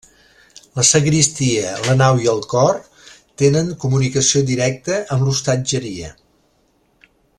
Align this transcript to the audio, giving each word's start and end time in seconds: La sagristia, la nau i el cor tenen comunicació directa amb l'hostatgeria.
La 0.77 0.85
sagristia, 0.91 1.73
la 1.89 1.93
nau 1.99 2.21
i 2.23 2.29
el 2.33 2.41
cor 2.53 2.79
tenen 3.43 3.69
comunicació 3.85 4.43
directa 4.49 4.99
amb 5.17 5.27
l'hostatgeria. 5.29 6.11